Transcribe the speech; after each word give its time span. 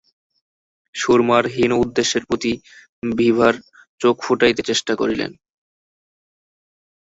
সুরমার 0.95 1.43
হীন 1.47 1.71
উদ্দেশ্যের 1.83 2.23
প্রতি 2.25 2.51
বিভার 3.03 3.53
চোখ 4.01 4.15
ফুটাইতে 4.21 4.61
চেষ্টা 4.61 4.93
করিলেন। 4.95 5.31